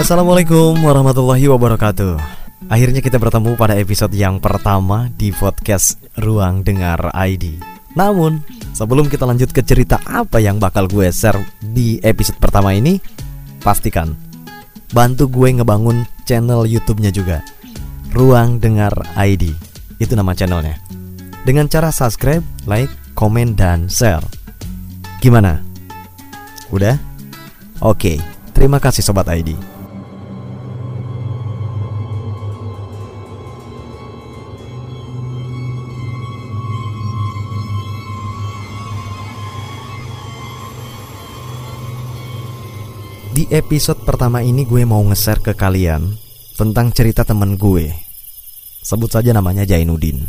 Assalamualaikum 0.00 0.80
warahmatullahi 0.80 1.44
wabarakatuh. 1.44 2.16
Akhirnya 2.72 3.04
kita 3.04 3.20
bertemu 3.20 3.52
pada 3.52 3.76
episode 3.76 4.16
yang 4.16 4.40
pertama 4.40 5.12
di 5.12 5.28
podcast 5.28 6.00
Ruang 6.16 6.64
Dengar 6.64 7.12
ID 7.12 7.60
Namun 7.92 8.40
sebelum 8.72 9.12
kita 9.12 9.28
lanjut 9.28 9.52
ke 9.52 9.60
cerita 9.60 10.00
apa 10.08 10.40
yang 10.40 10.56
bakal 10.56 10.88
gue 10.88 11.12
share 11.12 11.44
di 11.60 12.00
episode 12.00 12.40
pertama 12.40 12.72
ini 12.72 12.96
Pastikan 13.60 14.16
bantu 14.88 15.28
gue 15.28 15.60
ngebangun 15.60 16.08
channel 16.24 16.64
YouTube-nya 16.64 17.12
juga. 17.12 17.44
Ruang 18.16 18.56
Dengar 18.56 18.96
ID 19.20 19.52
Itu 20.00 20.16
nama 20.16 20.32
channelnya. 20.32 20.80
Dengan 21.44 21.68
cara 21.68 21.92
subscribe, 21.92 22.40
like, 22.64 22.88
komen, 23.12 23.52
dan 23.52 23.92
share. 23.92 24.24
Gimana? 25.20 25.60
Udah? 26.72 26.96
Oke, 27.84 28.16
terima 28.56 28.80
kasih 28.80 29.04
Sobat 29.04 29.28
ID 29.28 29.79
Di 43.40 43.48
episode 43.56 44.04
pertama 44.04 44.44
ini 44.44 44.68
gue 44.68 44.84
mau 44.84 45.00
nge-share 45.00 45.40
ke 45.40 45.56
kalian 45.56 46.12
tentang 46.60 46.92
cerita 46.92 47.24
temen 47.24 47.56
gue. 47.56 47.88
Sebut 48.84 49.08
saja 49.08 49.32
namanya 49.32 49.64
Jainuddin. 49.64 50.28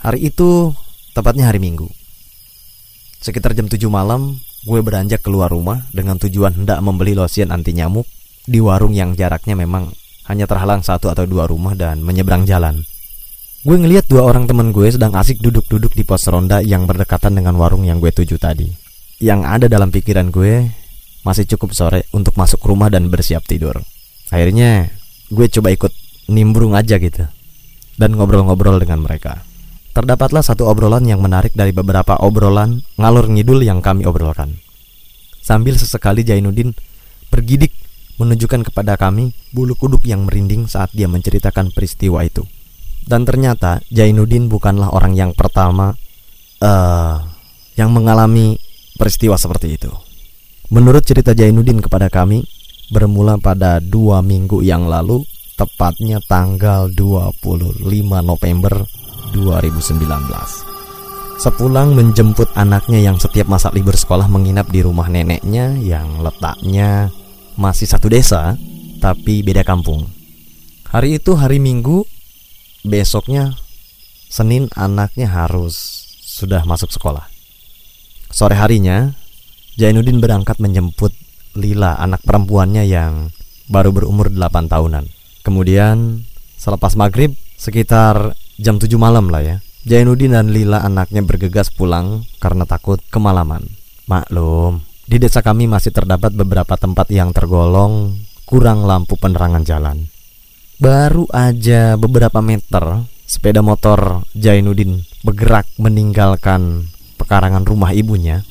Hari 0.00 0.24
itu 0.24 0.72
tepatnya 1.12 1.52
hari 1.52 1.60
Minggu. 1.60 1.84
Sekitar 3.20 3.52
jam 3.52 3.68
7 3.68 3.76
malam, 3.92 4.40
gue 4.64 4.80
beranjak 4.80 5.20
keluar 5.20 5.52
rumah 5.52 5.84
dengan 5.92 6.16
tujuan 6.16 6.64
hendak 6.64 6.80
membeli 6.80 7.12
lotion 7.12 7.52
anti 7.52 7.76
nyamuk 7.76 8.08
di 8.48 8.56
warung 8.56 8.96
yang 8.96 9.12
jaraknya 9.12 9.52
memang 9.52 9.92
hanya 10.32 10.48
terhalang 10.48 10.80
satu 10.80 11.12
atau 11.12 11.28
dua 11.28 11.44
rumah 11.44 11.76
dan 11.76 12.00
menyeberang 12.00 12.48
jalan. 12.48 12.80
Gue 13.68 13.76
ngeliat 13.76 14.08
dua 14.08 14.24
orang 14.24 14.48
temen 14.48 14.72
gue 14.72 14.88
sedang 14.88 15.12
asik 15.12 15.44
duduk-duduk 15.44 15.92
di 15.92 16.08
pos 16.08 16.24
ronda 16.24 16.64
yang 16.64 16.88
berdekatan 16.88 17.36
dengan 17.36 17.60
warung 17.60 17.84
yang 17.84 18.00
gue 18.00 18.08
tuju 18.08 18.40
tadi. 18.40 18.64
Yang 19.20 19.40
ada 19.44 19.66
dalam 19.68 19.92
pikiran 19.92 20.32
gue, 20.32 20.79
masih 21.26 21.44
cukup 21.56 21.76
sore 21.76 22.08
untuk 22.16 22.36
masuk 22.36 22.60
rumah 22.64 22.88
dan 22.88 23.12
bersiap 23.12 23.44
tidur. 23.44 23.80
Akhirnya 24.32 24.88
gue 25.28 25.46
coba 25.50 25.68
ikut 25.74 25.92
nimbrung 26.30 26.78
aja 26.78 26.96
gitu 26.96 27.26
dan 28.00 28.16
ngobrol-ngobrol 28.16 28.80
dengan 28.80 29.04
mereka. 29.04 29.44
Terdapatlah 29.90 30.40
satu 30.40 30.70
obrolan 30.70 31.02
yang 31.04 31.18
menarik 31.18 31.50
dari 31.52 31.74
beberapa 31.74 32.14
obrolan 32.22 32.80
ngalur 32.94 33.26
ngidul 33.26 33.60
yang 33.60 33.82
kami 33.82 34.06
obrolkan. 34.06 34.62
Sambil 35.42 35.74
sesekali 35.74 36.22
Jainuddin 36.22 36.72
bergidik 37.28 37.74
menunjukkan 38.16 38.70
kepada 38.70 38.94
kami 38.94 39.34
bulu 39.50 39.74
kuduk 39.74 40.06
yang 40.06 40.28
merinding 40.28 40.70
saat 40.70 40.94
dia 40.94 41.10
menceritakan 41.10 41.74
peristiwa 41.74 42.22
itu. 42.22 42.46
Dan 43.02 43.26
ternyata 43.26 43.82
Jainuddin 43.90 44.46
bukanlah 44.46 44.94
orang 44.94 45.18
yang 45.18 45.34
pertama 45.34 45.96
uh, 46.62 47.16
yang 47.74 47.90
mengalami 47.90 48.60
peristiwa 48.94 49.34
seperti 49.34 49.74
itu. 49.74 49.90
Menurut 50.70 51.02
cerita 51.02 51.34
Jainuddin 51.34 51.82
kepada 51.82 52.06
kami, 52.06 52.46
bermula 52.94 53.42
pada 53.42 53.82
dua 53.82 54.22
minggu 54.22 54.62
yang 54.62 54.86
lalu, 54.86 55.26
tepatnya 55.58 56.22
tanggal 56.22 56.86
25 56.94 57.82
November 58.22 58.86
2019. 59.34 59.98
Sepulang 61.42 61.98
menjemput 61.98 62.54
anaknya 62.54 63.02
yang 63.02 63.18
setiap 63.18 63.50
masa 63.50 63.74
libur 63.74 63.98
sekolah 63.98 64.30
menginap 64.30 64.70
di 64.70 64.86
rumah 64.86 65.10
neneknya 65.10 65.74
yang 65.74 66.22
letaknya 66.22 67.10
masih 67.58 67.90
satu 67.90 68.06
desa, 68.06 68.54
tapi 69.02 69.42
beda 69.42 69.66
kampung. 69.66 70.06
Hari 70.86 71.18
itu 71.18 71.34
hari 71.34 71.58
Minggu, 71.58 72.06
besoknya 72.86 73.58
Senin 74.30 74.70
anaknya 74.78 75.26
harus 75.26 75.74
sudah 76.22 76.62
masuk 76.62 76.94
sekolah. 76.94 77.26
Sore 78.30 78.54
harinya, 78.54 79.18
Jainuddin 79.80 80.20
berangkat 80.20 80.60
menjemput 80.60 81.16
Lila, 81.56 81.96
anak 81.96 82.20
perempuannya 82.20 82.84
yang 82.84 83.32
baru 83.72 83.96
berumur 83.96 84.28
8 84.28 84.68
tahunan. 84.68 85.08
Kemudian 85.40 86.20
selepas 86.60 87.00
maghrib 87.00 87.32
sekitar 87.56 88.36
jam 88.60 88.76
7 88.76 88.92
malam 89.00 89.32
lah 89.32 89.40
ya. 89.40 89.56
Jainuddin 89.88 90.36
dan 90.36 90.52
Lila 90.52 90.84
anaknya 90.84 91.24
bergegas 91.24 91.72
pulang 91.72 92.28
karena 92.44 92.68
takut 92.68 93.00
kemalaman. 93.08 93.72
Maklum, 94.04 94.84
di 95.08 95.16
desa 95.16 95.40
kami 95.40 95.64
masih 95.64 95.96
terdapat 95.96 96.36
beberapa 96.36 96.76
tempat 96.76 97.08
yang 97.08 97.32
tergolong 97.32 98.20
kurang 98.44 98.84
lampu 98.84 99.16
penerangan 99.16 99.64
jalan. 99.64 100.12
Baru 100.76 101.24
aja 101.32 101.96
beberapa 101.96 102.44
meter, 102.44 103.08
sepeda 103.24 103.64
motor 103.64 104.28
Jainuddin 104.36 105.08
bergerak 105.24 105.64
meninggalkan 105.80 106.92
pekarangan 107.16 107.64
rumah 107.64 107.96
ibunya 107.96 108.44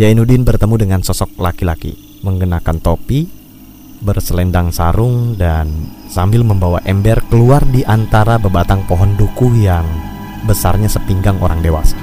Jainuddin 0.00 0.48
bertemu 0.48 0.80
dengan 0.80 1.00
sosok 1.04 1.36
laki-laki 1.36 1.92
mengenakan 2.24 2.80
topi, 2.80 3.28
berselendang 4.00 4.72
sarung 4.72 5.36
dan 5.36 5.68
sambil 6.08 6.40
membawa 6.40 6.80
ember 6.88 7.20
keluar 7.28 7.60
di 7.68 7.84
antara 7.84 8.40
bebatang 8.40 8.80
pohon 8.88 9.12
duku 9.20 9.60
yang 9.60 9.84
besarnya 10.48 10.88
sepinggang 10.88 11.36
orang 11.44 11.60
dewasa. 11.60 12.00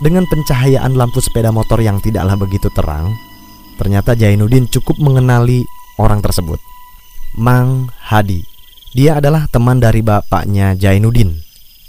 Dengan 0.00 0.24
pencahayaan 0.24 0.96
lampu 0.96 1.20
sepeda 1.20 1.52
motor 1.52 1.84
yang 1.84 2.00
tidaklah 2.00 2.40
begitu 2.40 2.72
terang, 2.72 3.12
ternyata 3.76 4.16
Jainuddin 4.16 4.72
cukup 4.72 4.96
mengenali 4.96 5.68
orang 6.00 6.24
tersebut. 6.24 6.56
Mang 7.36 7.92
Hadi 8.08 8.40
dia 8.92 9.20
adalah 9.20 9.48
teman 9.48 9.80
dari 9.80 10.04
bapaknya 10.04 10.76
Jainuddin 10.76 11.41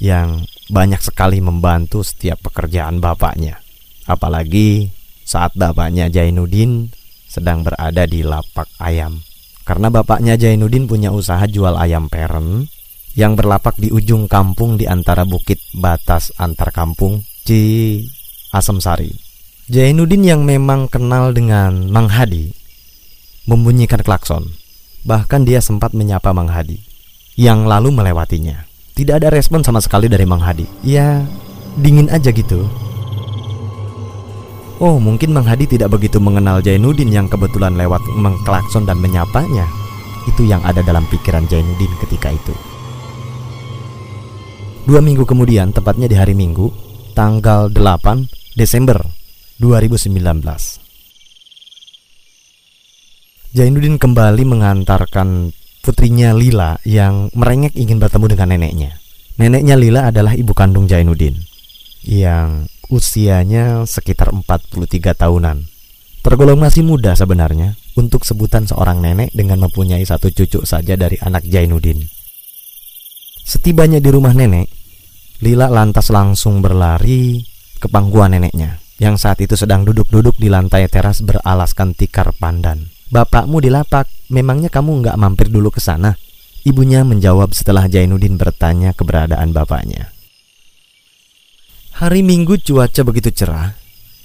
yang 0.03 0.43
banyak 0.67 0.99
sekali 0.99 1.39
membantu 1.39 2.03
setiap 2.03 2.51
pekerjaan 2.51 2.99
bapaknya. 2.99 3.63
Apalagi 4.03 4.91
saat 5.23 5.55
bapaknya 5.55 6.11
Jainuddin 6.11 6.91
sedang 7.31 7.63
berada 7.63 8.03
di 8.03 8.19
lapak 8.19 8.67
ayam. 8.83 9.23
Karena 9.63 9.87
bapaknya 9.87 10.35
Jainuddin 10.35 10.91
punya 10.91 11.15
usaha 11.15 11.47
jual 11.47 11.79
ayam 11.79 12.11
peren 12.11 12.67
yang 13.15 13.39
berlapak 13.39 13.79
di 13.79 13.95
ujung 13.95 14.27
kampung 14.27 14.75
di 14.75 14.83
antara 14.83 15.23
bukit 15.23 15.63
batas 15.71 16.35
antar 16.35 16.75
kampung 16.75 17.23
Ci 17.47 18.03
Asem 18.51 18.83
Sari. 18.83 19.07
Jainuddin 19.71 20.27
yang 20.27 20.43
memang 20.43 20.91
kenal 20.91 21.31
dengan 21.31 21.87
Mang 21.87 22.11
Hadi 22.11 22.51
membunyikan 23.47 24.03
klakson. 24.03 24.51
Bahkan 25.07 25.47
dia 25.47 25.63
sempat 25.63 25.95
menyapa 25.95 26.35
Mang 26.35 26.51
Hadi 26.51 26.83
yang 27.39 27.63
lalu 27.63 27.95
melewatinya. 27.95 28.72
Tidak 28.93 29.17
ada 29.17 29.33
respon 29.33 29.65
sama 29.65 29.81
sekali 29.81 30.05
dari 30.05 30.21
Mang 30.21 30.45
Hadi. 30.45 30.69
Ya, 30.85 31.25
dingin 31.81 32.13
aja 32.13 32.29
gitu. 32.29 32.69
Oh, 34.77 35.01
mungkin 35.01 35.33
Mang 35.33 35.49
Hadi 35.49 35.65
tidak 35.65 35.97
begitu 35.97 36.21
mengenal 36.21 36.61
Jainuddin 36.61 37.09
yang 37.09 37.25
kebetulan 37.25 37.73
lewat 37.73 38.05
mengklakson 38.13 38.85
dan 38.85 39.01
menyapanya. 39.01 39.65
Itu 40.29 40.45
yang 40.45 40.61
ada 40.61 40.85
dalam 40.85 41.09
pikiran 41.09 41.49
Jainuddin 41.49 41.89
ketika 42.05 42.29
itu. 42.29 42.53
Dua 44.85 45.01
minggu 45.01 45.25
kemudian, 45.25 45.73
tepatnya 45.73 46.05
di 46.05 46.13
hari 46.13 46.37
Minggu, 46.37 46.69
tanggal 47.17 47.73
8 47.73 48.29
Desember 48.53 49.01
2019. 49.57 50.13
Jainuddin 53.57 53.97
kembali 53.97 54.43
mengantarkan 54.45 55.49
putrinya 55.83 56.31
Lila 56.31 56.79
yang 56.87 57.27
merengek 57.35 57.75
ingin 57.75 57.99
bertemu 57.99 58.25
dengan 58.31 58.47
neneknya. 58.55 58.91
Neneknya 59.35 59.75
Lila 59.75 60.01
adalah 60.07 60.31
ibu 60.31 60.55
kandung 60.55 60.87
Jainuddin 60.87 61.35
yang 62.07 62.71
usianya 62.87 63.83
sekitar 63.83 64.31
43 64.31 64.79
tahunan. 65.11 65.67
Tergolong 66.23 66.55
masih 66.55 66.87
muda 66.87 67.11
sebenarnya 67.19 67.75
untuk 67.99 68.23
sebutan 68.23 68.63
seorang 68.63 69.03
nenek 69.03 69.35
dengan 69.35 69.59
mempunyai 69.67 70.07
satu 70.07 70.31
cucu 70.31 70.63
saja 70.63 70.95
dari 70.95 71.19
anak 71.19 71.43
Jainuddin. 71.43 71.99
Setibanya 73.43 73.99
di 73.99 74.07
rumah 74.07 74.31
nenek, 74.31 74.71
Lila 75.43 75.67
lantas 75.67 76.07
langsung 76.07 76.63
berlari 76.63 77.43
ke 77.75 77.91
pangkuan 77.91 78.31
neneknya 78.31 78.79
yang 79.03 79.19
saat 79.19 79.43
itu 79.43 79.59
sedang 79.59 79.83
duduk-duduk 79.83 80.39
di 80.39 80.47
lantai 80.47 80.87
teras 80.87 81.19
beralaskan 81.19 81.91
tikar 81.91 82.31
pandan. 82.39 82.92
Bapakmu 83.13 83.61
di 83.61 83.69
lapak, 83.69 84.09
memangnya 84.33 84.73
kamu 84.73 85.05
nggak 85.05 85.19
mampir 85.21 85.45
dulu 85.53 85.69
ke 85.69 85.77
sana? 85.77 86.17
Ibunya 86.65 87.05
menjawab 87.05 87.53
setelah 87.53 87.85
Jainuddin 87.85 88.41
bertanya 88.41 88.97
keberadaan 88.97 89.53
bapaknya. 89.53 90.09
Hari 91.93 92.25
Minggu 92.25 92.57
cuaca 92.57 93.05
begitu 93.05 93.29
cerah. 93.29 93.77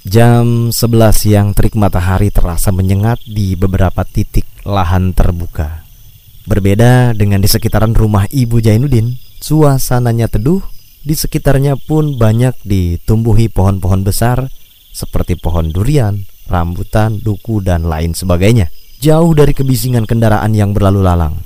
Jam 0.09 0.73
11 0.73 0.81
siang 1.13 1.53
terik 1.53 1.77
matahari 1.77 2.33
terasa 2.33 2.73
menyengat 2.73 3.21
di 3.29 3.61
beberapa 3.61 4.09
titik 4.09 4.49
lahan 4.65 5.13
terbuka. 5.13 5.85
Berbeda 6.49 7.13
dengan 7.13 7.45
di 7.45 7.49
sekitaran 7.51 7.93
rumah 7.93 8.25
ibu 8.33 8.57
Jainuddin, 8.57 9.21
suasananya 9.37 10.33
teduh, 10.33 10.65
di 11.05 11.13
sekitarnya 11.13 11.77
pun 11.77 12.17
banyak 12.17 12.57
ditumbuhi 12.65 13.53
pohon-pohon 13.53 14.01
besar 14.01 14.49
seperti 14.97 15.37
pohon 15.37 15.69
durian, 15.77 16.25
rambutan, 16.49 17.21
duku, 17.21 17.61
dan 17.61 17.87
lain 17.87 18.17
sebagainya. 18.17 18.73
Jauh 18.99 19.31
dari 19.37 19.55
kebisingan 19.55 20.09
kendaraan 20.09 20.51
yang 20.57 20.75
berlalu 20.75 21.07
lalang. 21.07 21.39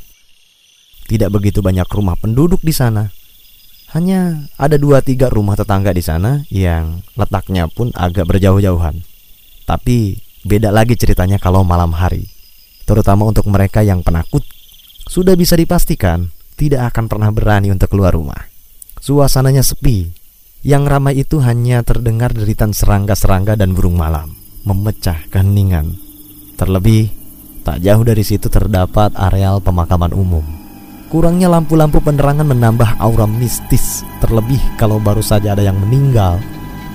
Tidak 1.04 1.28
begitu 1.28 1.60
banyak 1.60 1.84
rumah 1.92 2.16
penduduk 2.16 2.64
di 2.64 2.72
sana. 2.72 3.12
Hanya 3.92 4.48
ada 4.56 4.80
dua 4.80 5.04
tiga 5.04 5.28
rumah 5.28 5.52
tetangga 5.52 5.92
di 5.92 6.00
sana 6.00 6.40
yang 6.48 7.04
letaknya 7.12 7.68
pun 7.68 7.92
agak 7.92 8.24
berjauh-jauhan. 8.24 9.04
Tapi 9.68 10.16
beda 10.48 10.72
lagi 10.72 10.96
ceritanya 10.96 11.36
kalau 11.36 11.60
malam 11.60 11.92
hari. 11.92 12.24
Terutama 12.88 13.28
untuk 13.28 13.44
mereka 13.52 13.84
yang 13.84 14.00
penakut. 14.00 14.40
Sudah 15.04 15.36
bisa 15.36 15.60
dipastikan 15.60 16.32
tidak 16.56 16.88
akan 16.94 17.04
pernah 17.12 17.28
berani 17.28 17.68
untuk 17.68 17.92
keluar 17.92 18.16
rumah. 18.16 18.48
Suasananya 18.96 19.60
sepi. 19.60 20.08
Yang 20.64 20.84
ramai 20.88 21.14
itu 21.20 21.42
hanya 21.44 21.84
terdengar 21.84 22.32
deritan 22.32 22.72
serangga-serangga 22.72 23.60
dan 23.60 23.76
burung 23.76 23.98
malam 23.98 24.41
memecah 24.62 25.26
keheningan. 25.28 25.98
Terlebih, 26.58 27.10
tak 27.62 27.82
jauh 27.82 28.02
dari 28.02 28.22
situ 28.26 28.46
terdapat 28.46 29.14
areal 29.14 29.62
pemakaman 29.62 30.14
umum. 30.14 30.42
Kurangnya 31.12 31.52
lampu-lampu 31.52 32.00
penerangan 32.00 32.48
menambah 32.48 32.96
aura 32.96 33.28
mistis, 33.28 34.00
terlebih 34.24 34.58
kalau 34.80 34.96
baru 34.96 35.20
saja 35.20 35.52
ada 35.52 35.60
yang 35.60 35.76
meninggal 35.76 36.40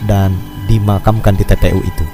dan 0.09 0.33
dimakamkan 0.65 1.37
di 1.37 1.45
TPU 1.45 1.79
itu. 1.79 2.05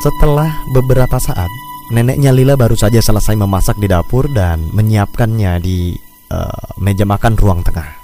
Setelah 0.00 0.48
beberapa 0.72 1.20
saat, 1.20 1.48
neneknya 1.92 2.32
Lila 2.32 2.56
baru 2.56 2.76
saja 2.76 3.00
selesai 3.04 3.36
memasak 3.36 3.76
di 3.76 3.88
dapur 3.88 4.28
dan 4.32 4.60
menyiapkannya 4.72 5.60
di 5.60 5.92
uh, 6.32 6.80
meja 6.80 7.04
makan 7.04 7.36
ruang 7.36 7.60
tengah. 7.60 8.00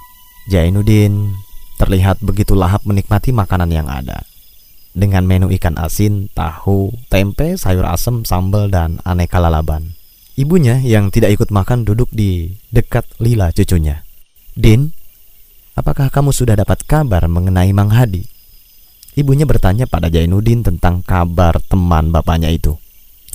Jainuddin 0.49 1.33
terlihat 1.81 2.21
begitu 2.21 2.53
lahap 2.53 2.85
menikmati 2.85 3.33
makanan 3.33 3.73
yang 3.73 3.89
ada. 3.89 4.36
Dengan 4.97 5.29
menu 5.29 5.53
ikan 5.53 5.77
asin, 5.77 6.33
tahu, 6.33 6.89
tempe, 7.13 7.61
sayur 7.61 7.85
asem, 7.85 8.25
sambal, 8.25 8.73
dan 8.73 8.97
aneka 9.05 9.37
lalaban. 9.37 9.93
Ibunya 10.41 10.81
yang 10.81 11.13
tidak 11.13 11.37
ikut 11.37 11.53
makan 11.53 11.85
duduk 11.85 12.09
di 12.09 12.57
dekat 12.73 13.05
Lila 13.21 13.53
cucunya. 13.53 14.09
Din, 14.57 14.97
apakah 15.77 16.09
kamu 16.09 16.33
sudah 16.33 16.57
dapat 16.57 16.81
kabar 16.89 17.29
mengenai 17.29 17.77
Mang 17.77 17.93
Hadi? 17.93 18.25
Ibunya 19.21 19.45
bertanya 19.45 19.85
pada 19.85 20.09
Jainuddin 20.09 20.65
tentang 20.65 21.05
kabar 21.05 21.61
teman 21.69 22.09
bapaknya 22.09 22.49
itu. 22.49 22.77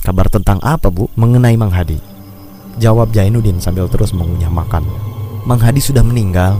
Kabar 0.02 0.26
tentang 0.26 0.58
apa 0.66 0.90
bu 0.90 1.06
mengenai 1.14 1.54
Mang 1.54 1.70
Hadi? 1.70 1.98
Jawab 2.82 3.14
Jainuddin 3.14 3.62
sambil 3.62 3.86
terus 3.86 4.10
mengunyah 4.10 4.50
makan. 4.50 4.82
Mang 5.46 5.62
Hadi 5.62 5.78
sudah 5.78 6.02
meninggal, 6.02 6.58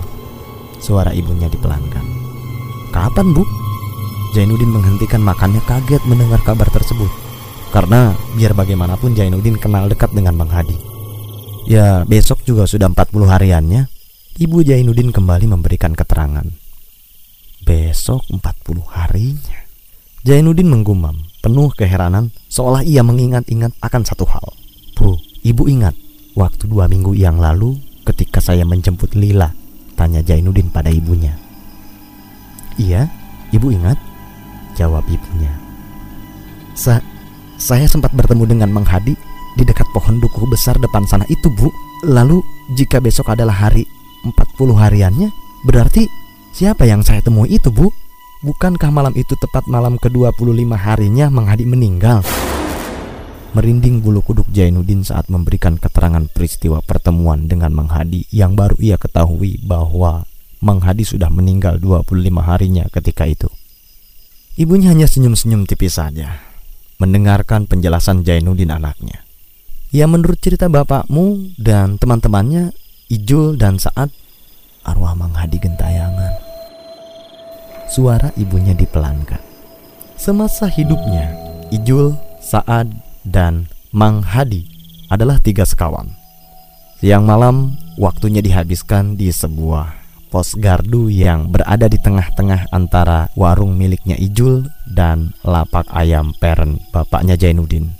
Suara 0.82 1.14
ibunya 1.14 1.46
dipelankan. 1.46 2.02
Kapan 2.90 3.30
bu? 3.30 3.61
Jainuddin 4.32 4.72
menghentikan 4.72 5.20
makannya 5.20 5.60
kaget 5.68 6.00
mendengar 6.08 6.40
kabar 6.40 6.64
tersebut. 6.72 7.08
Karena 7.68 8.16
biar 8.32 8.56
bagaimanapun 8.56 9.12
Jainuddin 9.12 9.60
kenal 9.60 9.88
dekat 9.92 10.12
dengan 10.16 10.36
Bang 10.40 10.48
Hadi. 10.48 10.76
Ya 11.68 12.04
besok 12.08 12.40
juga 12.44 12.64
sudah 12.64 12.88
40 12.88 13.28
hariannya. 13.28 13.88
Ibu 14.40 14.64
Jainuddin 14.64 15.12
kembali 15.12 15.46
memberikan 15.52 15.92
keterangan. 15.92 16.48
Besok 17.62 18.24
40 18.32 18.80
harinya. 18.96 19.60
Jainuddin 20.24 20.70
menggumam, 20.70 21.28
penuh 21.44 21.68
keheranan, 21.76 22.32
seolah 22.48 22.86
ia 22.86 23.04
mengingat-ingat 23.04 23.76
akan 23.84 24.02
satu 24.06 24.24
hal. 24.24 24.54
Bu, 24.96 25.18
ibu 25.42 25.66
ingat, 25.68 25.92
waktu 26.38 26.70
dua 26.70 26.88
minggu 26.88 27.12
yang 27.12 27.36
lalu 27.36 27.76
ketika 28.06 28.40
saya 28.40 28.64
menjemput 28.64 29.12
Lila 29.18 29.52
Tanya 29.92 30.24
Jainuddin 30.24 30.72
pada 30.72 30.88
ibunya. 30.88 31.36
Iya, 32.80 33.06
ibu 33.52 33.68
ingat? 33.68 34.11
Jawab 34.76 35.04
ibunya. 35.08 35.52
Sa 36.72 36.98
saya 37.60 37.86
sempat 37.86 38.10
bertemu 38.16 38.48
dengan 38.48 38.74
Mang 38.74 38.88
Hadi 38.88 39.14
di 39.54 39.62
dekat 39.62 39.86
pohon 39.92 40.18
duku 40.18 40.48
besar 40.48 40.80
depan 40.80 41.04
sana 41.06 41.28
itu, 41.28 41.46
Bu. 41.52 41.68
Lalu 42.02 42.42
jika 42.74 42.98
besok 42.98 43.30
adalah 43.30 43.54
hari 43.54 43.86
40 44.26 44.74
hariannya, 44.74 45.30
berarti 45.62 46.10
siapa 46.50 46.88
yang 46.88 47.06
saya 47.06 47.22
temui 47.22 47.52
itu, 47.54 47.70
Bu? 47.70 47.92
Bukankah 48.42 48.90
malam 48.90 49.14
itu 49.14 49.38
tepat 49.38 49.70
malam 49.70 49.94
ke-25 50.02 50.74
harinya 50.74 51.30
Mang 51.30 51.46
Hadi 51.46 51.62
meninggal? 51.62 52.26
Merinding 53.54 54.02
bulu 54.02 54.18
kuduk 54.24 54.50
Jainuddin 54.50 55.06
saat 55.06 55.30
memberikan 55.30 55.78
keterangan 55.78 56.26
peristiwa 56.26 56.82
pertemuan 56.82 57.46
dengan 57.46 57.70
Mang 57.70 57.92
Hadi 57.92 58.26
yang 58.34 58.58
baru 58.58 58.74
ia 58.82 58.98
ketahui 58.98 59.62
bahwa 59.62 60.26
Mang 60.58 60.82
Hadi 60.82 61.06
sudah 61.06 61.30
meninggal 61.30 61.78
25 61.78 62.42
harinya 62.42 62.88
ketika 62.90 63.30
itu. 63.30 63.46
Ibunya 64.52 64.92
hanya 64.92 65.08
senyum-senyum 65.08 65.64
tipis 65.64 65.96
saja 65.96 66.52
mendengarkan 67.00 67.64
penjelasan 67.64 68.20
Jainuddin 68.20 68.68
anaknya. 68.68 69.24
Ya 69.88 70.04
menurut 70.04 70.36
cerita 70.44 70.68
bapakmu 70.68 71.56
dan 71.56 71.96
teman-temannya, 71.96 72.76
Ijul 73.08 73.56
dan 73.56 73.80
saat 73.80 74.12
arwah 74.84 75.16
Mang 75.16 75.32
Hadi 75.32 75.56
gentayangan. 75.56 76.32
Suara 77.88 78.28
ibunya 78.36 78.76
dipelankan. 78.76 79.40
Semasa 80.20 80.68
hidupnya, 80.68 81.32
Ijul, 81.72 82.16
Saad, 82.40 82.92
dan 83.24 83.72
Mang 83.88 84.20
Hadi 84.20 84.68
adalah 85.08 85.40
tiga 85.40 85.64
sekawan. 85.64 86.12
Siang 87.00 87.24
malam, 87.24 87.76
waktunya 87.96 88.44
dihabiskan 88.44 89.16
di 89.16 89.28
sebuah 89.28 90.01
pos 90.32 90.56
gardu 90.56 91.12
yang 91.12 91.52
berada 91.52 91.92
di 91.92 92.00
tengah-tengah 92.00 92.72
antara 92.72 93.28
warung 93.36 93.76
miliknya 93.76 94.16
Ijul 94.16 94.64
dan 94.88 95.36
lapak 95.44 95.92
ayam 95.92 96.32
peren 96.40 96.80
bapaknya 96.88 97.36
Jainuddin. 97.36 97.92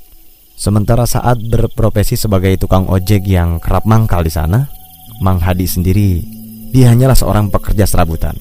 Sementara 0.56 1.04
saat 1.04 1.36
berprofesi 1.44 2.16
sebagai 2.16 2.56
tukang 2.56 2.88
ojek 2.88 3.28
yang 3.28 3.60
kerap 3.60 3.84
mangkal 3.84 4.24
di 4.24 4.32
sana, 4.32 4.64
Mang 5.20 5.44
Hadi 5.44 5.68
sendiri 5.68 6.24
dia 6.72 6.88
hanyalah 6.88 7.18
seorang 7.20 7.52
pekerja 7.52 7.84
serabutan. 7.84 8.40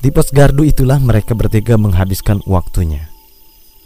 Di 0.00 0.08
pos 0.08 0.32
gardu 0.32 0.64
itulah 0.64 0.96
mereka 0.96 1.36
bertiga 1.36 1.76
menghabiskan 1.76 2.40
waktunya. 2.48 3.12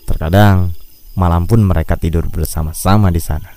Terkadang 0.06 0.78
Malam 1.12 1.44
pun 1.44 1.60
mereka 1.60 2.00
tidur 2.00 2.24
bersama-sama 2.32 3.12
di 3.12 3.20
sana. 3.20 3.52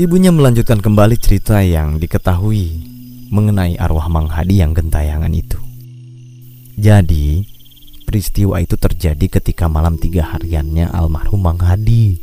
Ibunya 0.00 0.32
melanjutkan 0.32 0.80
kembali 0.80 1.20
cerita 1.20 1.60
yang 1.60 2.00
diketahui 2.00 2.93
mengenai 3.30 3.78
arwah 3.78 4.08
Mang 4.10 4.28
Hadi 4.28 4.60
yang 4.60 4.76
gentayangan 4.76 5.30
itu. 5.32 5.60
Jadi, 6.74 7.46
peristiwa 8.04 8.58
itu 8.58 8.74
terjadi 8.74 9.40
ketika 9.40 9.70
malam 9.70 9.96
tiga 9.96 10.26
hariannya 10.34 10.90
almarhum 10.90 11.40
Mang 11.40 11.62
Hadi. 11.62 12.18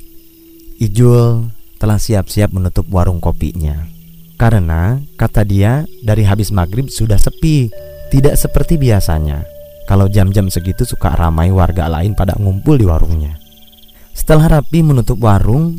Ijul 0.82 1.48
telah 1.78 1.98
siap-siap 1.98 2.52
menutup 2.52 2.86
warung 2.92 3.24
kopinya. 3.24 3.88
Karena, 4.36 4.98
kata 5.18 5.46
dia, 5.46 5.86
dari 6.02 6.26
habis 6.26 6.50
maghrib 6.50 6.90
sudah 6.90 7.18
sepi, 7.22 7.70
tidak 8.10 8.36
seperti 8.36 8.82
biasanya. 8.82 9.46
Kalau 9.86 10.10
jam-jam 10.10 10.50
segitu 10.50 10.84
suka 10.84 11.14
ramai 11.14 11.54
warga 11.54 11.86
lain 11.86 12.18
pada 12.18 12.34
ngumpul 12.38 12.78
di 12.78 12.86
warungnya. 12.90 13.38
Setelah 14.12 14.60
rapi 14.60 14.82
menutup 14.82 15.22
warung, 15.22 15.78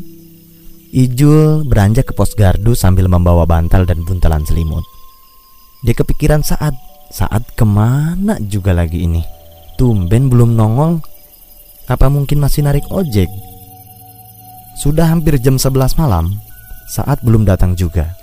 Ijul 0.93 1.65
beranjak 1.65 2.09
ke 2.09 2.13
pos 2.13 2.37
gardu 2.37 2.77
sambil 2.77 3.09
membawa 3.09 3.49
bantal 3.49 3.81
dan 3.81 4.05
buntalan 4.05 4.45
selimut. 4.45 4.85
Dia 5.83 5.91
kepikiran 5.91 6.47
saat, 6.47 6.71
saat 7.11 7.43
ke 7.59 7.67
mana 7.67 8.39
juga 8.39 8.71
lagi 8.71 9.03
ini? 9.03 9.19
Tumben 9.75 10.31
belum 10.31 10.55
nongol. 10.55 11.03
Apa 11.91 12.07
mungkin 12.07 12.39
masih 12.39 12.63
narik 12.63 12.87
ojek? 12.87 13.27
Sudah 14.79 15.11
hampir 15.11 15.35
jam 15.43 15.59
11 15.59 15.99
malam, 15.99 16.39
saat 16.87 17.19
belum 17.19 17.43
datang 17.43 17.75
juga. 17.75 18.15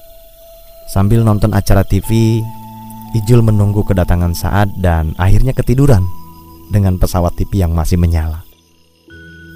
Sambil 0.88 1.20
nonton 1.20 1.52
acara 1.52 1.84
TV, 1.84 2.40
Ijul 3.10 3.42
menunggu 3.42 3.82
kedatangan 3.82 4.32
saat 4.38 4.70
dan 4.78 5.18
akhirnya 5.18 5.50
ketiduran 5.50 6.06
dengan 6.70 6.94
pesawat 6.94 7.34
TV 7.34 7.66
yang 7.66 7.74
masih 7.74 7.98
menyala. 7.98 8.46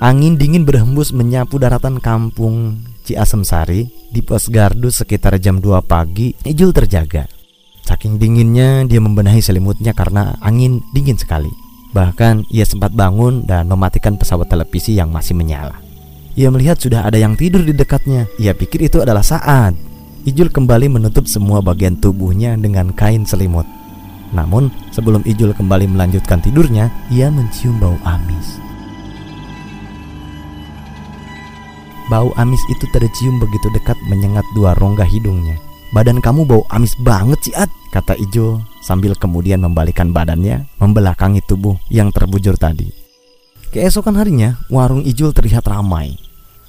Angin 0.03 0.35
dingin 0.35 0.67
berhembus 0.67 1.15
menyapu 1.15 1.57
daratan 1.63 2.03
kampung 2.03 2.83
Ciasem 3.07 3.47
Sari 3.47 3.87
di 4.11 4.21
pos 4.27 4.51
gardu 4.51 4.91
sekitar 4.91 5.39
jam 5.39 5.63
2 5.63 5.81
pagi. 5.87 6.35
Ijul 6.43 6.75
terjaga. 6.75 7.34
Saking 7.85 8.17
dinginnya 8.17 8.89
dia 8.89 8.97
membenahi 8.97 9.45
selimutnya 9.45 9.93
karena 9.93 10.41
angin 10.41 10.81
dingin 10.97 11.21
sekali. 11.21 11.53
Bahkan 11.93 12.49
ia 12.49 12.65
sempat 12.65 12.97
bangun 12.97 13.45
dan 13.45 13.69
mematikan 13.69 14.17
pesawat 14.17 14.49
televisi 14.49 14.97
yang 14.97 15.13
masih 15.13 15.37
menyala. 15.37 15.85
Ia 16.35 16.49
melihat 16.49 16.81
sudah 16.81 17.05
ada 17.05 17.21
yang 17.21 17.37
tidur 17.37 17.61
di 17.61 17.77
dekatnya. 17.77 18.27
Ia 18.41 18.57
pikir 18.57 18.83
itu 18.89 19.05
adalah 19.05 19.23
saat. 19.23 19.77
Ijul 20.25 20.49
kembali 20.49 20.89
menutup 20.97 21.29
semua 21.29 21.61
bagian 21.61 22.01
tubuhnya 22.01 22.57
dengan 22.57 22.91
kain 22.97 23.29
selimut. 23.29 23.69
Namun, 24.33 24.73
sebelum 24.91 25.23
Ijul 25.23 25.55
kembali 25.55 25.87
melanjutkan 25.87 26.41
tidurnya, 26.43 26.91
ia 27.13 27.29
mencium 27.31 27.79
bau 27.79 27.95
amis. 28.03 28.59
Bau 32.09 32.33
amis 32.41 32.61
itu 32.73 32.85
tercium 32.91 33.37
begitu 33.39 33.69
dekat 33.77 33.95
menyengat 34.11 34.45
dua 34.57 34.75
rongga 34.81 35.07
hidungnya. 35.07 35.61
Badan 35.95 36.19
kamu 36.19 36.43
bau 36.43 36.67
amis 36.75 36.99
banget 36.99 37.39
sih 37.47 37.55
Ad. 37.55 37.71
Kata 37.95 38.19
Ijul 38.19 38.59
sambil 38.83 39.15
kemudian 39.15 39.63
membalikan 39.63 40.11
badannya 40.11 40.67
membelakangi 40.83 41.39
tubuh 41.47 41.79
yang 41.95 42.11
terbujur 42.11 42.59
tadi. 42.59 42.91
Keesokan 43.71 44.19
harinya, 44.19 44.59
warung 44.67 45.07
Ijul 45.07 45.31
terlihat 45.31 45.63
ramai. 45.71 46.19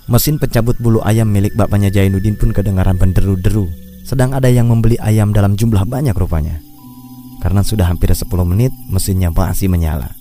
Mesin 0.06 0.38
pencabut 0.38 0.78
bulu 0.78 1.02
ayam 1.02 1.34
milik 1.34 1.58
bapaknya 1.58 1.90
Jainuddin 1.90 2.38
pun 2.38 2.54
kedengaran 2.54 2.94
menderu-deru 3.02 3.66
Sedang 4.06 4.38
ada 4.38 4.46
yang 4.46 4.70
membeli 4.70 5.02
ayam 5.02 5.34
dalam 5.34 5.58
jumlah 5.58 5.82
banyak 5.90 6.14
rupanya. 6.14 6.62
Karena 7.42 7.66
sudah 7.66 7.90
hampir 7.90 8.14
10 8.14 8.30
menit 8.46 8.70
mesinnya 8.86 9.34
masih 9.34 9.66
menyala. 9.66 10.14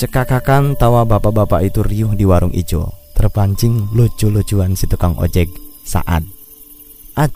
Cekakakan 0.00 0.72
tawa 0.80 1.04
bapak-bapak 1.04 1.68
itu 1.68 1.80
riuh 1.80 2.12
di 2.12 2.28
warung 2.28 2.52
Ijul 2.52 2.84
Terpancing 3.16 3.96
lucu-lucuan 3.96 4.76
si 4.76 4.84
tukang 4.84 5.16
ojek 5.16 5.48
saat 5.88 6.20
Ad, 7.16 7.32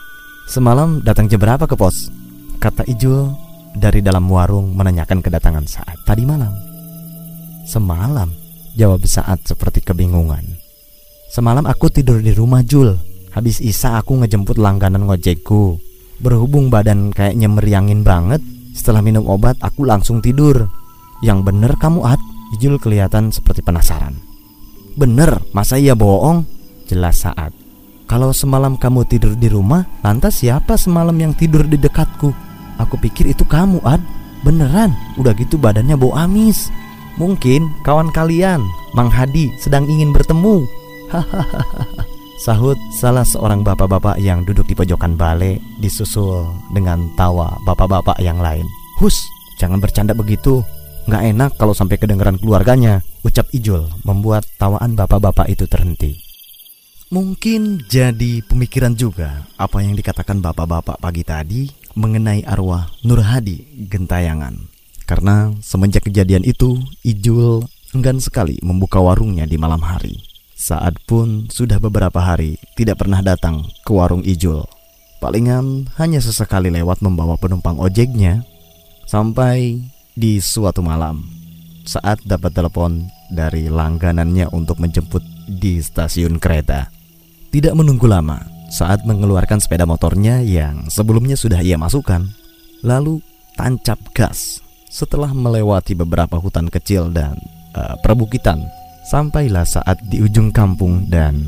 semalam 0.51 0.99
datang 1.07 1.31
jam 1.31 1.39
berapa 1.39 1.63
ke 1.71 1.79
pos? 1.79 2.11
Kata 2.59 2.83
Ijul 2.83 3.31
dari 3.79 4.03
dalam 4.03 4.27
warung 4.27 4.75
menanyakan 4.75 5.23
kedatangan 5.23 5.65
saat 5.71 5.95
tadi 6.03 6.27
malam. 6.27 6.51
Semalam, 7.71 8.35
jawab 8.75 9.07
saat 9.07 9.47
seperti 9.47 9.79
kebingungan. 9.87 10.43
Semalam 11.31 11.63
aku 11.71 11.87
tidur 11.87 12.19
di 12.19 12.35
rumah 12.35 12.67
Jul. 12.67 12.99
Habis 13.31 13.63
Isa 13.63 13.95
aku 13.95 14.19
ngejemput 14.19 14.59
langganan 14.59 15.07
ngojekku. 15.07 15.79
Berhubung 16.19 16.67
badan 16.67 17.15
kayaknya 17.15 17.47
meriangin 17.47 18.03
banget, 18.03 18.43
setelah 18.75 18.99
minum 19.07 19.23
obat 19.31 19.55
aku 19.63 19.87
langsung 19.87 20.19
tidur. 20.19 20.67
Yang 21.23 21.47
bener 21.47 21.73
kamu 21.79 22.03
Ad? 22.03 22.21
Ijul 22.59 22.83
kelihatan 22.83 23.31
seperti 23.31 23.63
penasaran. 23.63 24.19
Bener, 24.99 25.39
masa 25.55 25.79
iya 25.79 25.95
bohong? 25.95 26.43
Jelas 26.91 27.23
saat. 27.23 27.60
Kalau 28.11 28.35
semalam 28.35 28.75
kamu 28.75 29.07
tidur 29.07 29.39
di 29.39 29.47
rumah, 29.47 29.87
lantas 30.03 30.43
siapa 30.43 30.75
semalam 30.75 31.15
yang 31.15 31.31
tidur 31.31 31.63
di 31.63 31.79
dekatku? 31.79 32.35
Aku 32.83 32.99
pikir 32.99 33.31
itu 33.31 33.47
kamu, 33.47 33.79
Ad. 33.87 34.03
Beneran, 34.43 34.91
udah 35.15 35.31
gitu 35.39 35.55
badannya 35.55 35.95
bau 35.95 36.11
amis. 36.19 36.75
Mungkin 37.23 37.71
kawan 37.87 38.11
kalian, 38.11 38.67
Mang 38.99 39.15
Hadi, 39.15 39.55
sedang 39.63 39.87
ingin 39.87 40.11
bertemu. 40.11 40.67
Hahaha. 41.07 41.63
Sahut 42.51 42.75
salah 42.99 43.23
seorang 43.23 43.63
bapak-bapak 43.63 44.19
yang 44.19 44.43
duduk 44.43 44.67
di 44.67 44.75
pojokan 44.75 45.15
balai 45.15 45.63
disusul 45.79 46.51
dengan 46.75 47.07
tawa 47.15 47.63
bapak-bapak 47.63 48.19
yang 48.19 48.43
lain. 48.43 48.67
Hus, 48.99 49.23
jangan 49.63 49.79
bercanda 49.79 50.19
begitu. 50.19 50.67
Nggak 51.07 51.25
enak 51.31 51.51
kalau 51.61 51.79
sampai 51.79 51.95
kedengeran 51.95 52.43
keluarganya, 52.43 53.07
ucap 53.23 53.47
Ijul 53.55 53.87
membuat 54.03 54.49
tawaan 54.59 54.99
bapak-bapak 54.99 55.47
itu 55.53 55.69
terhenti. 55.71 56.30
Mungkin 57.11 57.91
jadi 57.91 58.39
pemikiran 58.47 58.95
juga 58.95 59.43
apa 59.59 59.83
yang 59.83 59.99
dikatakan 59.99 60.39
bapak-bapak 60.39 60.95
pagi 61.03 61.27
tadi 61.27 61.67
mengenai 61.99 62.47
arwah 62.47 62.87
Nur 63.03 63.19
Hadi 63.27 63.67
Gentayangan. 63.91 64.55
Karena 65.11 65.51
semenjak 65.59 66.07
kejadian 66.07 66.47
itu, 66.47 66.79
Ijul 67.03 67.67
enggan 67.99 68.23
sekali 68.23 68.63
membuka 68.63 69.03
warungnya 69.03 69.43
di 69.43 69.59
malam 69.59 69.83
hari. 69.83 70.23
Saat 70.55 71.03
pun 71.03 71.51
sudah 71.51 71.83
beberapa 71.83 72.23
hari 72.23 72.63
tidak 72.79 73.03
pernah 73.03 73.19
datang 73.27 73.67
ke 73.83 73.91
warung 73.91 74.23
Ijul. 74.23 74.63
Palingan 75.19 75.91
hanya 75.99 76.23
sesekali 76.23 76.71
lewat 76.71 77.03
membawa 77.03 77.35
penumpang 77.35 77.75
ojeknya 77.83 78.47
sampai 79.11 79.83
di 80.15 80.39
suatu 80.39 80.79
malam 80.79 81.27
saat 81.83 82.23
dapat 82.23 82.55
telepon 82.55 83.11
dari 83.35 83.67
langganannya 83.67 84.47
untuk 84.55 84.79
menjemput 84.79 85.27
di 85.51 85.83
stasiun 85.83 86.39
kereta. 86.39 87.00
Tidak 87.51 87.75
menunggu 87.75 88.07
lama, 88.07 88.39
saat 88.71 89.03
mengeluarkan 89.03 89.59
sepeda 89.59 89.83
motornya 89.83 90.39
yang 90.39 90.87
sebelumnya 90.87 91.35
sudah 91.35 91.59
ia 91.59 91.75
masukkan, 91.75 92.23
lalu 92.87 93.19
tancap 93.59 93.99
gas 94.15 94.63
setelah 94.87 95.35
melewati 95.35 95.99
beberapa 95.99 96.39
hutan 96.39 96.71
kecil 96.71 97.11
dan 97.11 97.35
uh, 97.75 97.99
perbukitan. 98.07 98.63
Sampailah 99.11 99.67
saat 99.67 99.99
di 100.07 100.23
ujung 100.23 100.55
kampung 100.55 101.11
dan 101.11 101.43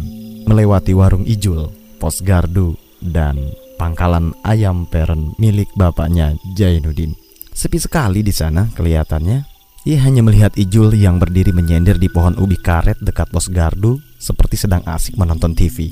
melewati 0.50 0.90
warung 0.90 1.23
Ijul, 1.23 1.71
pos 2.02 2.18
gardu, 2.18 2.75
dan 2.99 3.38
pangkalan 3.78 4.35
ayam 4.42 4.90
peren 4.90 5.38
milik 5.38 5.71
bapaknya 5.78 6.35
Jainuddin. 6.59 7.14
Sepi 7.54 7.78
sekali 7.78 8.26
di 8.26 8.35
sana 8.35 8.66
kelihatannya. 8.75 9.47
Ia 9.87 9.99
hanya 10.02 10.26
melihat 10.26 10.59
Ijul 10.59 10.99
yang 10.99 11.23
berdiri 11.23 11.54
menyender 11.54 11.94
di 11.94 12.11
pohon 12.11 12.35
ubi 12.42 12.59
karet 12.59 12.99
dekat 12.99 13.30
pos 13.30 13.47
gardu 13.47 14.02
seperti 14.23 14.55
sedang 14.55 14.87
asik 14.87 15.19
menonton 15.19 15.59
TV. 15.59 15.91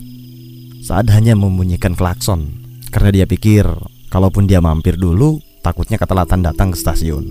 Saat 0.87 1.11
hanya 1.11 1.35
membunyikan 1.35 1.99
klakson 1.99 2.55
karena 2.95 3.11
dia 3.11 3.27
pikir 3.27 3.67
kalaupun 4.07 4.47
dia 4.47 4.63
mampir 4.63 4.95
dulu 4.95 5.43
takutnya 5.67 5.99
ketelatan 5.99 6.47
datang 6.47 6.71
ke 6.71 6.79
stasiun. 6.79 7.27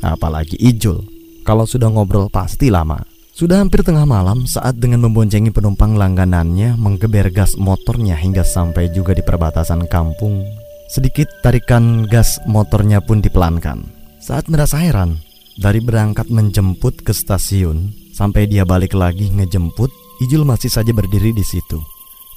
Apalagi 0.00 0.56
Ijul, 0.56 1.04
kalau 1.44 1.68
sudah 1.68 1.92
ngobrol 1.92 2.32
pasti 2.32 2.72
lama. 2.72 3.00
Sudah 3.36 3.60
hampir 3.60 3.84
tengah 3.84 4.08
malam 4.08 4.48
saat 4.48 4.80
dengan 4.80 5.04
memboncengi 5.04 5.52
penumpang 5.52 5.92
langganannya 5.92 6.72
menggeber 6.80 7.28
gas 7.28 7.52
motornya 7.60 8.16
hingga 8.16 8.40
sampai 8.40 8.88
juga 8.88 9.12
di 9.12 9.20
perbatasan 9.20 9.84
kampung. 9.92 10.40
Sedikit 10.88 11.28
tarikan 11.44 12.08
gas 12.08 12.40
motornya 12.48 13.04
pun 13.04 13.20
dipelankan. 13.20 13.84
Saat 14.24 14.48
merasa 14.48 14.80
heran, 14.80 15.20
dari 15.60 15.84
berangkat 15.84 16.32
menjemput 16.32 17.04
ke 17.04 17.12
stasiun 17.12 17.92
sampai 18.16 18.48
dia 18.48 18.64
balik 18.64 18.96
lagi 18.96 19.28
ngejemput, 19.28 19.92
Ijul 20.16 20.48
masih 20.48 20.72
saja 20.72 20.96
berdiri 20.96 21.36
di 21.36 21.44
situ 21.44 21.76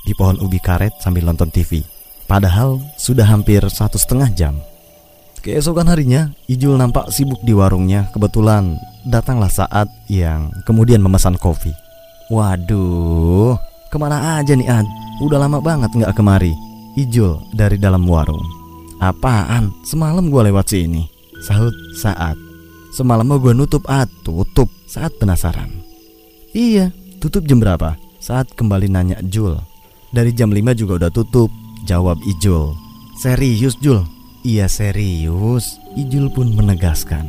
di 0.03 0.11
pohon 0.15 0.39
ubi 0.43 0.59
karet 0.59 0.95
sambil 0.99 1.27
nonton 1.27 1.47
TV. 1.47 1.83
Padahal 2.27 2.77
sudah 2.99 3.25
hampir 3.25 3.63
satu 3.71 3.97
setengah 3.97 4.29
jam. 4.35 4.55
Keesokan 5.39 5.87
harinya, 5.87 6.35
Ijul 6.51 6.75
nampak 6.75 7.09
sibuk 7.15 7.39
di 7.41 7.55
warungnya. 7.55 8.11
Kebetulan 8.11 8.75
datanglah 9.07 9.47
saat 9.47 9.87
yang 10.11 10.51
kemudian 10.67 10.99
memesan 10.99 11.39
kopi. 11.39 11.71
Waduh, 12.29 13.55
ke 13.89 13.97
mana 13.97 14.37
aja 14.37 14.53
nih 14.53 14.67
Ad? 14.67 14.85
Udah 15.23 15.39
lama 15.39 15.63
banget 15.63 15.89
nggak 15.95 16.13
kemari. 16.13 16.53
Ijul 16.99 17.39
dari 17.55 17.79
dalam 17.79 18.03
warung. 18.05 18.43
Apaan? 18.99 19.71
Semalam 19.87 20.27
gue 20.27 20.51
lewat 20.51 20.75
sini. 20.75 21.07
Sahut 21.39 21.71
saat. 21.95 22.35
Semalam 22.91 23.23
mau 23.23 23.39
gue 23.39 23.55
nutup 23.55 23.87
Ad. 23.87 24.11
Tutup. 24.27 24.67
Saat 24.85 25.15
penasaran. 25.15 25.71
Iya, 26.51 26.91
tutup 27.19 27.43
jam 27.43 27.59
berapa? 27.59 27.99
Saat 28.23 28.55
kembali 28.55 28.87
nanya 28.87 29.19
Jul. 29.27 29.59
Dari 30.15 30.31
jam 30.31 30.55
5 30.55 30.71
juga 30.73 31.05
udah 31.05 31.11
tutup. 31.11 31.51
Jawab 31.83 32.17
Ijul. 32.23 32.73
Serius 33.19 33.75
Jul? 33.83 34.07
Iya 34.47 34.71
serius. 34.71 35.77
Ijul 35.99 36.31
pun 36.31 36.55
menegaskan. 36.55 37.27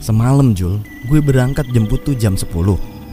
Semalam 0.00 0.56
Jul, 0.56 0.80
gue 1.12 1.20
berangkat 1.20 1.68
jemput 1.72 2.04
tuh 2.04 2.12
jam 2.20 2.36
10 2.36 2.52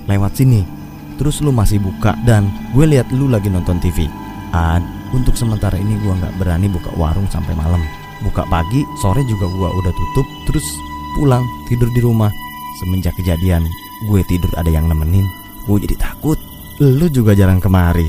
Lewat 0.03 0.35
sini 0.35 0.67
Terus 1.15 1.39
lu 1.39 1.55
masih 1.55 1.79
buka 1.79 2.11
dan 2.27 2.51
gue 2.75 2.83
lihat 2.83 3.07
lu 3.15 3.31
lagi 3.31 3.47
nonton 3.47 3.79
TV 3.79 4.11
Ad, 4.51 4.83
untuk 5.15 5.31
sementara 5.33 5.79
ini 5.79 5.95
gue 6.03 6.11
nggak 6.11 6.35
berani 6.43 6.67
buka 6.67 6.91
warung 6.99 7.25
sampai 7.31 7.55
malam 7.55 7.79
Buka 8.19 8.43
pagi, 8.51 8.83
sore 8.99 9.23
juga 9.31 9.47
gue 9.47 9.69
udah 9.79 9.93
tutup 9.95 10.27
Terus 10.51 10.67
pulang, 11.15 11.47
tidur 11.71 11.87
di 11.95 12.03
rumah 12.03 12.29
Semenjak 12.83 13.15
kejadian, 13.15 13.63
gue 14.11 14.21
tidur 14.27 14.51
ada 14.59 14.67
yang 14.67 14.85
nemenin 14.91 15.42
Gue 15.65 15.77
jadi 15.83 15.95
takut 15.99 16.39
Lu 16.81 17.07
juga 17.11 17.37
jarang 17.37 17.63
kemari 17.63 18.07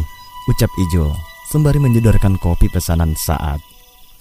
Ucap 0.50 0.70
Ijul 0.88 1.12
Sembari 1.50 1.78
menjedorkan 1.78 2.40
kopi 2.40 2.66
pesanan 2.72 3.14
saat 3.14 3.62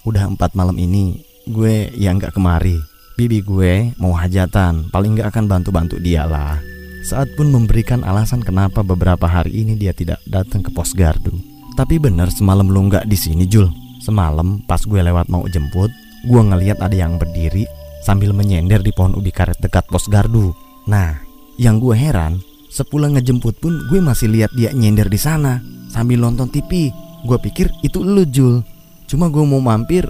Udah 0.06 0.28
empat 0.30 0.54
malam 0.54 0.78
ini 0.78 1.18
Gue 1.48 1.90
yang 1.98 2.22
nggak 2.22 2.36
kemari 2.36 2.94
Bibi 3.14 3.46
gue 3.46 3.94
mau 4.02 4.10
hajatan, 4.10 4.90
paling 4.90 5.14
gak 5.14 5.30
akan 5.30 5.46
bantu-bantu 5.46 6.02
dia 6.02 6.26
lah. 6.26 6.58
Saat 7.06 7.30
pun 7.38 7.46
memberikan 7.46 8.02
alasan 8.02 8.42
kenapa 8.42 8.82
beberapa 8.82 9.30
hari 9.30 9.62
ini 9.62 9.78
dia 9.78 9.94
tidak 9.94 10.18
datang 10.26 10.66
ke 10.66 10.74
pos 10.74 10.90
gardu. 10.98 11.30
Tapi 11.78 12.02
bener 12.02 12.26
semalam 12.34 12.66
lu 12.66 12.90
nggak 12.90 13.06
di 13.06 13.14
sini 13.14 13.46
Jul. 13.46 13.70
Semalam 14.02 14.66
pas 14.66 14.82
gue 14.82 14.98
lewat 14.98 15.30
mau 15.30 15.46
jemput, 15.46 15.94
gue 16.26 16.42
ngeliat 16.42 16.82
ada 16.82 16.90
yang 16.90 17.14
berdiri 17.14 17.70
sambil 18.02 18.34
menyender 18.34 18.82
di 18.82 18.90
pohon 18.90 19.14
ubi 19.14 19.30
karet 19.30 19.62
dekat 19.62 19.86
pos 19.86 20.10
gardu. 20.10 20.50
Nah, 20.90 21.14
yang 21.54 21.78
gue 21.78 21.94
heran, 21.94 22.42
sepulang 22.74 23.14
ngejemput 23.14 23.62
pun 23.62 23.86
gue 23.86 24.02
masih 24.02 24.34
lihat 24.34 24.50
dia 24.58 24.74
nyender 24.74 25.06
di 25.06 25.14
sana 25.22 25.62
sambil 25.86 26.18
nonton 26.18 26.50
TV. 26.50 26.90
Gue 27.22 27.38
pikir 27.38 27.70
itu 27.86 28.02
lu 28.02 28.26
Jul. 28.26 28.66
Cuma 29.06 29.30
gue 29.30 29.46
mau 29.46 29.62
mampir, 29.62 30.02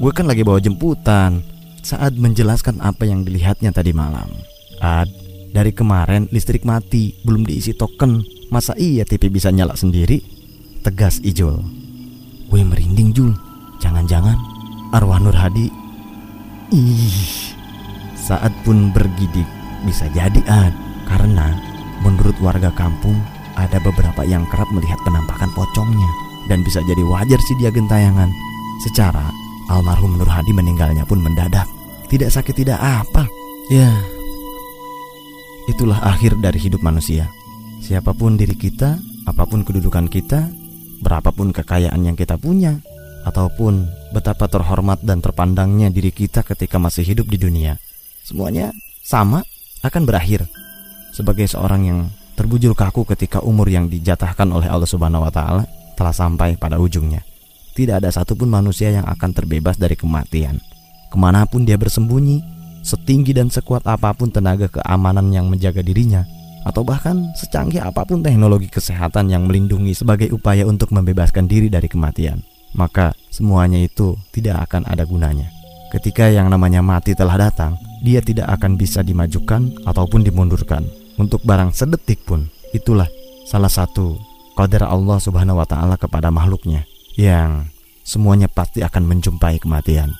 gue 0.00 0.12
kan 0.16 0.24
lagi 0.24 0.40
bawa 0.40 0.56
jemputan 0.56 1.44
saat 1.84 2.16
menjelaskan 2.16 2.80
apa 2.80 3.04
yang 3.04 3.22
dilihatnya 3.28 3.70
tadi 3.70 3.92
malam. 3.92 4.26
Ad, 4.80 5.10
dari 5.52 5.70
kemarin 5.76 6.26
listrik 6.32 6.64
mati, 6.64 7.12
belum 7.22 7.44
diisi 7.44 7.76
token. 7.76 8.24
Masa 8.48 8.72
iya 8.80 9.04
TV 9.04 9.28
bisa 9.28 9.52
nyala 9.52 9.76
sendiri? 9.76 10.24
Tegas 10.80 11.20
Ijul. 11.20 11.60
Gue 12.48 12.62
merinding 12.64 13.12
Jul. 13.12 13.36
Jangan-jangan 13.78 14.38
arwah 14.96 15.20
Nur 15.20 15.36
Hadi. 15.36 15.68
Ih. 16.72 17.52
Saat 18.16 18.50
pun 18.64 18.88
bergidik 18.96 19.46
bisa 19.84 20.08
jadi 20.16 20.40
Ad. 20.48 20.72
Karena 21.04 21.52
menurut 22.04 22.36
warga 22.38 22.70
kampung 22.74 23.16
ada 23.58 23.82
beberapa 23.82 24.22
yang 24.22 24.46
kerap 24.48 24.70
melihat 24.70 24.98
penampakan 25.02 25.50
pocongnya. 25.54 26.10
dan 26.48 26.64
bisa 26.64 26.80
jadi 26.88 27.04
wajar 27.04 27.36
sih 27.44 27.56
dia 27.60 27.68
gentayangan. 27.68 28.32
Secara 28.80 29.28
almarhum 29.68 30.16
Nur 30.16 30.26
Hadi 30.26 30.56
meninggalnya 30.56 31.04
pun 31.04 31.20
mendadak, 31.20 31.68
tidak 32.08 32.32
sakit 32.32 32.56
tidak 32.56 32.80
apa. 32.80 33.28
Ya, 33.68 33.92
itulah 35.68 36.00
akhir 36.00 36.40
dari 36.40 36.56
hidup 36.56 36.80
manusia. 36.80 37.28
Siapa 37.84 38.16
pun 38.16 38.40
diri 38.40 38.56
kita, 38.56 38.96
apa 39.28 39.44
pun 39.44 39.60
kedudukan 39.60 40.08
kita, 40.08 40.48
berapapun 41.04 41.52
kekayaan 41.52 42.00
yang 42.00 42.16
kita 42.16 42.40
punya, 42.40 42.80
ataupun 43.28 43.84
betapa 44.16 44.48
terhormat 44.48 45.04
dan 45.04 45.20
terpandangnya 45.20 45.92
diri 45.92 46.08
kita 46.08 46.40
ketika 46.42 46.80
masih 46.80 47.04
hidup 47.04 47.28
di 47.28 47.36
dunia, 47.36 47.76
semuanya 48.24 48.72
sama 49.04 49.44
akan 49.84 50.08
berakhir. 50.08 50.48
Sebagai 51.18 51.50
seorang 51.50 51.82
yang 51.82 52.00
terbujur 52.38 52.78
kaku 52.78 53.02
ketika 53.02 53.42
umur 53.42 53.66
yang 53.66 53.90
dijatahkan 53.90 54.54
oleh 54.54 54.70
Allah 54.70 54.86
Subhanahu 54.86 55.26
wa 55.26 55.34
taala 55.34 55.66
telah 55.98 56.14
sampai 56.14 56.54
pada 56.54 56.78
ujungnya. 56.78 57.26
Tidak 57.74 57.98
ada 57.98 58.06
satupun 58.06 58.46
manusia 58.46 58.94
yang 58.94 59.02
akan 59.02 59.34
terbebas 59.34 59.74
dari 59.82 59.98
kematian. 59.98 60.62
Ke 61.10 61.18
mana 61.18 61.42
pun 61.42 61.66
dia 61.66 61.74
bersembunyi, 61.74 62.38
setinggi 62.86 63.34
dan 63.34 63.50
sekuat 63.50 63.82
apa 63.90 64.14
pun 64.14 64.30
tenaga 64.30 64.70
keamanan 64.70 65.34
yang 65.34 65.50
menjaga 65.50 65.82
dirinya, 65.82 66.22
atau 66.62 66.86
bahkan 66.86 67.34
secanggih 67.34 67.82
apa 67.82 68.06
pun 68.06 68.22
teknologi 68.22 68.70
kesehatan 68.70 69.26
yang 69.26 69.50
melindungi 69.50 69.98
sebagai 69.98 70.30
upaya 70.30 70.70
untuk 70.70 70.94
membebaskan 70.94 71.50
diri 71.50 71.66
dari 71.66 71.90
kematian, 71.90 72.46
maka 72.78 73.10
semuanya 73.34 73.82
itu 73.82 74.14
tidak 74.30 74.70
akan 74.70 74.86
ada 74.86 75.02
gunanya. 75.02 75.50
Ketika 75.90 76.30
yang 76.30 76.46
namanya 76.46 76.78
mati 76.78 77.18
telah 77.18 77.50
datang, 77.50 77.74
dia 78.06 78.22
tidak 78.22 78.54
akan 78.54 78.78
bisa 78.78 79.02
dimajukan 79.02 79.82
ataupun 79.82 80.22
dimundurkan 80.22 80.86
untuk 81.18 81.44
barang 81.44 81.74
sedetik 81.74 82.24
pun. 82.24 82.48
Itulah 82.72 83.10
salah 83.44 83.68
satu 83.68 84.16
qadar 84.56 84.88
Allah 84.88 85.18
Subhanahu 85.20 85.60
wa 85.60 85.66
taala 85.68 85.94
kepada 85.98 86.32
makhluknya 86.32 86.88
yang 87.18 87.68
semuanya 88.06 88.48
pasti 88.48 88.80
akan 88.80 89.04
menjumpai 89.04 89.60
kematian. 89.60 90.14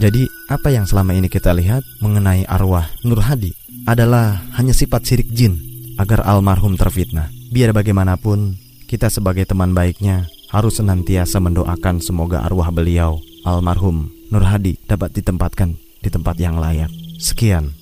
Jadi, 0.00 0.24
apa 0.48 0.72
yang 0.72 0.88
selama 0.88 1.12
ini 1.12 1.28
kita 1.28 1.52
lihat 1.52 1.84
mengenai 2.00 2.48
arwah 2.48 2.88
Nur 3.04 3.20
Hadi 3.20 3.52
adalah 3.84 4.40
hanya 4.56 4.72
sifat 4.72 5.04
sirik 5.04 5.28
jin 5.28 5.60
agar 6.00 6.24
almarhum 6.24 6.80
terfitnah. 6.80 7.28
Biar 7.52 7.76
bagaimanapun, 7.76 8.56
kita 8.88 9.12
sebagai 9.12 9.44
teman 9.44 9.76
baiknya 9.76 10.24
harus 10.48 10.80
senantiasa 10.80 11.40
mendoakan 11.44 12.00
semoga 12.00 12.40
arwah 12.44 12.72
beliau 12.72 13.20
almarhum 13.44 14.08
Nur 14.32 14.48
Hadi 14.48 14.80
dapat 14.88 15.12
ditempatkan 15.12 15.76
di 16.00 16.08
tempat 16.08 16.40
yang 16.40 16.56
layak. 16.56 16.88
Sekian. 17.20 17.81